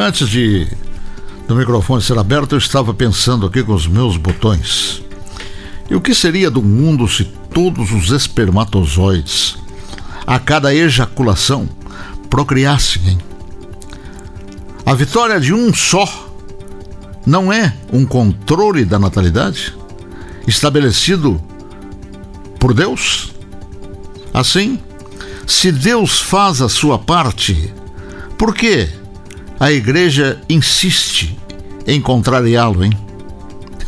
[0.00, 0.64] Antes de
[1.48, 5.02] do microfone ser aberto, eu estava pensando aqui com os meus botões.
[5.90, 9.58] E o que seria do mundo se todos os espermatozoides,
[10.24, 11.68] a cada ejaculação,
[12.30, 13.18] procriassem?
[14.86, 16.06] A vitória de um só
[17.26, 19.76] não é um controle da natalidade
[20.46, 21.42] estabelecido
[22.60, 23.32] por Deus?
[24.32, 24.78] Assim,
[25.44, 27.74] se Deus faz a sua parte,
[28.38, 28.96] por que
[29.58, 31.38] a igreja insiste
[31.86, 32.92] em contrariá-lo, hein?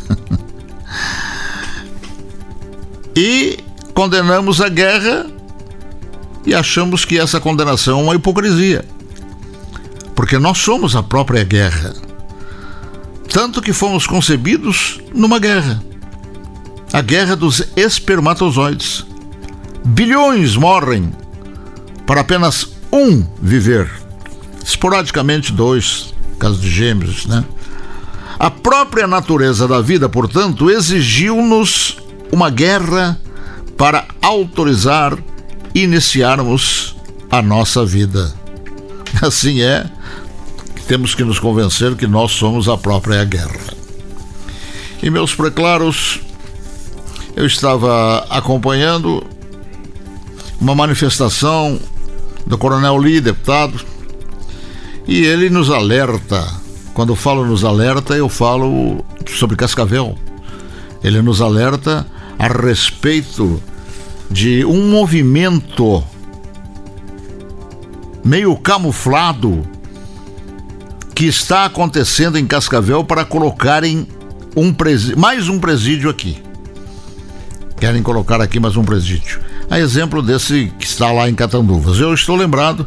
[3.15, 3.59] e
[3.93, 5.27] condenamos a guerra
[6.45, 8.83] e achamos que essa condenação é uma hipocrisia.
[10.15, 11.93] Porque nós somos a própria guerra.
[13.29, 15.81] Tanto que fomos concebidos numa guerra
[16.93, 19.05] a guerra dos espermatozoides.
[19.85, 21.11] Bilhões morrem
[22.05, 24.00] para apenas um viver.
[24.63, 27.43] Esporadicamente, dois, casos de gêmeos, né?
[28.39, 31.97] A própria natureza da vida, portanto, exigiu-nos
[32.31, 33.19] uma guerra
[33.77, 35.17] para autorizar
[35.75, 36.95] iniciarmos
[37.29, 38.33] a nossa vida.
[39.21, 39.85] Assim é,
[40.87, 43.73] temos que nos convencer que nós somos a própria guerra.
[45.03, 46.19] E meus preclaros,
[47.35, 49.25] eu estava acompanhando
[50.59, 51.79] uma manifestação
[52.45, 53.83] do Coronel Lee, deputado,
[55.11, 56.41] e ele nos alerta.
[56.93, 60.17] Quando falo nos alerta, eu falo sobre Cascavel.
[61.03, 62.07] Ele nos alerta
[62.39, 63.61] a respeito
[64.29, 66.01] de um movimento
[68.23, 69.67] meio camuflado
[71.13, 74.07] que está acontecendo em Cascavel para colocarem
[74.55, 74.73] um
[75.17, 76.41] mais um presídio aqui.
[77.77, 79.41] Querem colocar aqui mais um presídio.
[79.71, 81.97] A exemplo desse que está lá em Catanduvas.
[81.97, 82.85] Eu estou lembrado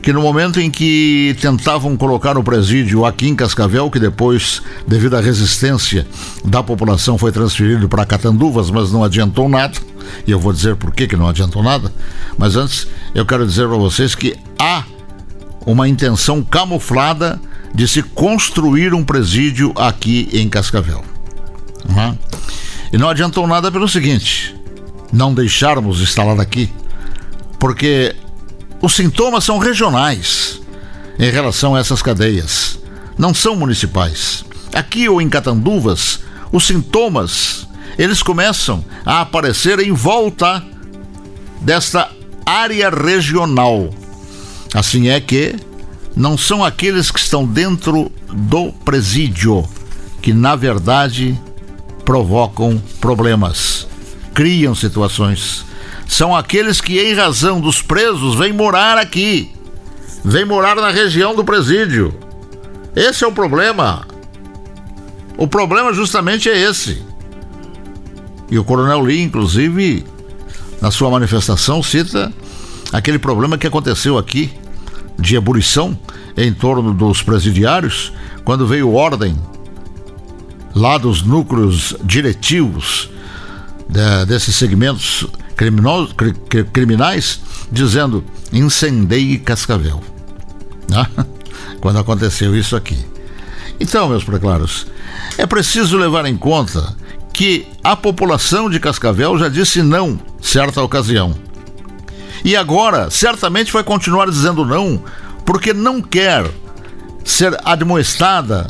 [0.00, 5.18] que no momento em que tentavam colocar o presídio aqui em Cascavel, que depois, devido
[5.18, 6.06] à resistência
[6.42, 9.78] da população, foi transferido para Catanduvas, mas não adiantou nada.
[10.26, 11.92] E eu vou dizer por que, que não adiantou nada.
[12.38, 14.82] Mas antes, eu quero dizer para vocês que há
[15.66, 17.38] uma intenção camuflada
[17.74, 21.04] de se construir um presídio aqui em Cascavel.
[21.86, 22.16] Uhum.
[22.94, 24.63] E não adiantou nada pelo seguinte:
[25.14, 26.70] não deixarmos instalar aqui,
[27.58, 28.14] porque
[28.82, 30.60] os sintomas são regionais
[31.18, 32.78] em relação a essas cadeias,
[33.16, 34.44] não são municipais.
[34.74, 36.20] Aqui ou em Catanduvas,
[36.50, 40.62] os sintomas eles começam a aparecer em volta
[41.60, 42.10] desta
[42.44, 43.90] área regional.
[44.74, 45.54] Assim é que
[46.16, 49.64] não são aqueles que estão dentro do presídio
[50.20, 51.38] que na verdade
[52.04, 53.73] provocam problemas,
[54.34, 55.64] criam situações.
[56.06, 59.50] São aqueles que, em razão dos presos, vêm morar aqui,
[60.24, 62.12] vêm morar na região do presídio.
[62.94, 64.06] Esse é o problema.
[65.38, 67.02] O problema justamente é esse.
[68.50, 70.04] E o Coronel Lee, inclusive,
[70.80, 72.32] na sua manifestação, cita
[72.92, 74.52] aquele problema que aconteceu aqui
[75.18, 75.98] de ebulição
[76.36, 78.12] em torno dos presidiários,
[78.44, 79.36] quando veio ordem
[80.74, 83.08] lá dos núcleos diretivos
[83.88, 86.34] de, desses segmentos criminosos, cri,
[86.72, 87.40] criminais,
[87.70, 90.02] dizendo incendeie Cascavel.
[90.88, 91.06] Né?
[91.80, 92.98] Quando aconteceu isso aqui.
[93.78, 94.86] Então, meus preclaros,
[95.36, 96.96] é preciso levar em conta
[97.32, 101.34] que a população de Cascavel já disse não certa ocasião.
[102.44, 105.02] E agora, certamente vai continuar dizendo não,
[105.44, 106.48] porque não quer
[107.24, 108.66] ser admoestada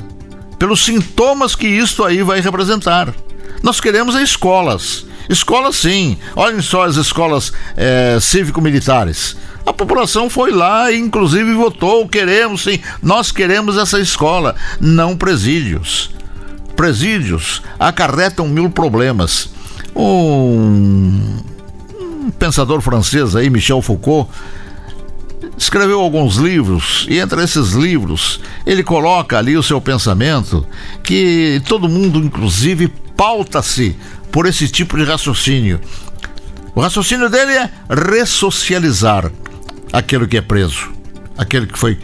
[0.59, 3.13] pelos sintomas que isto aí vai representar.
[3.65, 5.07] Nós queremos escolas.
[5.27, 6.19] Escolas sim.
[6.37, 9.39] Olhem só as escolas é, cívico-militares.
[9.65, 12.07] A população foi lá e inclusive votou.
[12.07, 12.79] Queremos sim.
[13.03, 16.11] Nós queremos essa escola, não presídios.
[16.77, 19.49] Presídios acarretam mil problemas.
[19.97, 21.39] Um,
[21.99, 24.31] um pensador francês aí, Michel Foucault,
[25.57, 30.67] escreveu alguns livros e entre esses livros ele coloca ali o seu pensamento
[31.03, 33.97] que todo mundo, inclusive, pauta-se
[34.31, 35.81] por esse tipo de raciocínio.
[36.75, 39.31] O raciocínio dele é ressocializar
[39.93, 40.93] aquele que é preso,
[41.39, 41.99] aquele que foi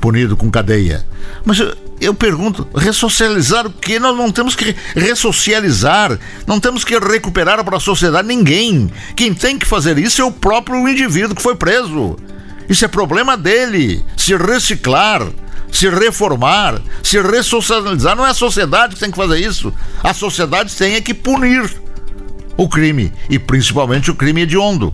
[0.00, 1.06] punido com cadeia.
[1.44, 3.98] Mas eu, eu pergunto, ressocializar o que?
[3.98, 8.90] Nós não temos que ressocializar, não temos que recuperar para a sociedade ninguém.
[9.14, 12.16] Quem tem que fazer isso é o próprio indivíduo que foi preso.
[12.68, 14.04] Isso é problema dele.
[14.16, 15.22] Se reciclar,
[15.70, 18.16] se reformar, se ressocializar.
[18.16, 19.72] Não é a sociedade que tem que fazer isso.
[20.02, 21.70] A sociedade tem é que punir
[22.56, 24.92] o crime, e principalmente o crime hediondo.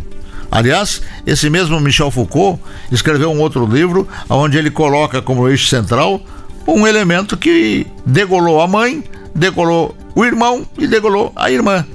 [0.50, 2.60] Aliás, esse mesmo Michel Foucault
[2.90, 6.20] escreveu um outro livro onde ele coloca como eixo central
[6.66, 9.02] um elemento que degolou a mãe,
[9.34, 11.86] degolou o irmão e degolou a irmã.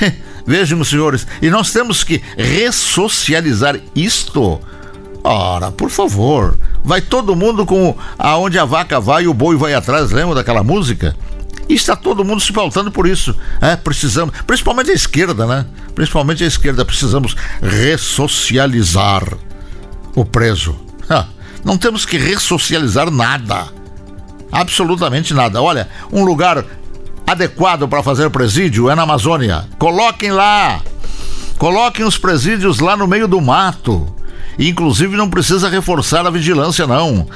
[0.46, 4.60] Vejam, senhores, e nós temos que ressocializar isto.
[5.22, 9.74] Ora, por favor, vai todo mundo com aonde a vaca vai e o boi vai
[9.74, 11.14] atrás, lembra daquela música?
[11.68, 13.36] E está todo mundo se faltando por isso.
[13.60, 15.66] É, precisamos, principalmente a esquerda, né?
[15.94, 19.22] Principalmente a esquerda, precisamos ressocializar
[20.16, 20.74] o preso.
[21.64, 23.68] não temos que ressocializar nada.
[24.50, 25.62] Absolutamente nada.
[25.62, 26.64] Olha, um lugar
[27.24, 29.64] adequado para fazer presídio é na Amazônia.
[29.78, 30.82] Coloquem lá.
[31.56, 34.12] Coloquem os presídios lá no meio do mato.
[34.60, 37.26] Inclusive não precisa reforçar a vigilância não.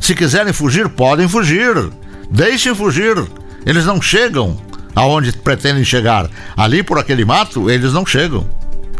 [0.00, 1.90] Se quiserem fugir, podem fugir.
[2.30, 3.22] Deixem fugir.
[3.66, 4.56] Eles não chegam
[4.94, 6.30] aonde pretendem chegar.
[6.56, 8.48] Ali por aquele mato, eles não chegam.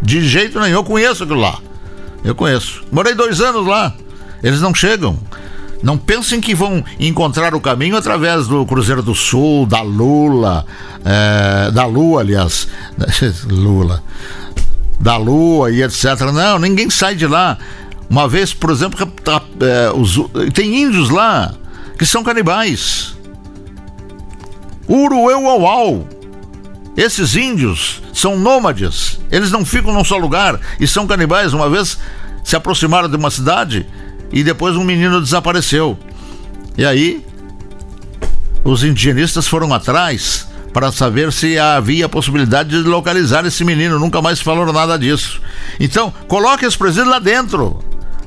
[0.01, 0.75] De jeito nenhum.
[0.75, 1.57] Eu conheço aquilo lá.
[2.23, 2.83] Eu conheço.
[2.91, 3.95] Morei dois anos lá.
[4.43, 5.17] Eles não chegam.
[5.81, 10.63] Não pensem que vão encontrar o caminho através do Cruzeiro do Sul, da Lula,
[11.03, 12.67] é, da Lua, aliás.
[13.49, 14.03] Lula.
[15.01, 16.21] Da Lua e etc.
[16.33, 17.57] Não, ninguém sai de lá.
[18.09, 18.99] Uma vez, por exemplo,
[19.95, 20.17] os,
[20.53, 21.53] tem índios lá
[21.97, 23.15] que são canibais.
[24.87, 26.07] Urueuauau.
[26.95, 29.19] Esses índios são nômades.
[29.31, 31.53] Eles não ficam num só lugar e são canibais.
[31.53, 31.97] Uma vez
[32.43, 33.85] se aproximaram de uma cidade
[34.31, 35.97] e depois um menino desapareceu.
[36.77, 37.25] E aí
[38.63, 43.99] os indigenistas foram atrás para saber se havia possibilidade de localizar esse menino.
[43.99, 45.41] Nunca mais falaram nada disso.
[45.79, 47.79] Então, coloque esse presídio lá dentro.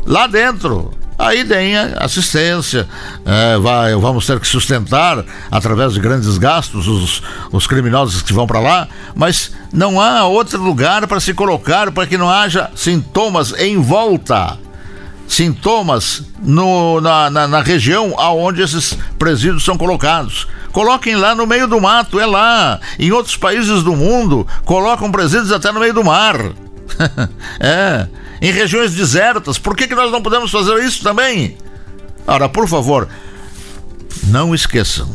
[0.06, 0.92] Lá dentro.
[1.16, 2.88] Aí tem assistência,
[3.24, 8.48] é, vai, vamos ter que sustentar através de grandes gastos os, os criminosos que vão
[8.48, 13.54] para lá, mas não há outro lugar para se colocar para que não haja sintomas
[13.56, 14.58] em volta
[15.28, 20.46] sintomas no, na, na, na, região aonde esses presídios são colocados.
[20.74, 22.80] Coloquem lá no meio do mato, é lá.
[22.98, 26.36] Em outros países do mundo, colocam presídios até no meio do mar.
[27.60, 28.08] é.
[28.42, 29.56] Em regiões desertas.
[29.56, 31.56] Por que, que nós não podemos fazer isso também?
[32.26, 33.08] Ora, por favor,
[34.24, 35.08] não esqueçam.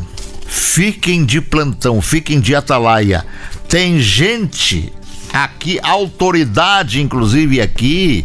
[0.46, 3.22] Fiquem de plantão, fiquem de atalaia.
[3.68, 4.90] Tem gente
[5.30, 8.24] aqui, autoridade inclusive aqui,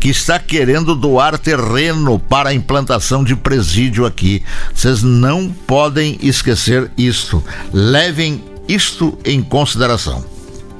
[0.00, 4.42] que está querendo doar terreno para a implantação de presídio aqui.
[4.74, 7.44] Vocês não podem esquecer isto.
[7.70, 10.24] Levem isto em consideração.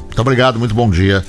[0.07, 1.25] Muito obrigado, muito bom dia.